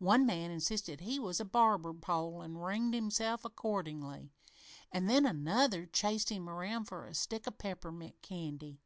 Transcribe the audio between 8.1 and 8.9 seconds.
candy.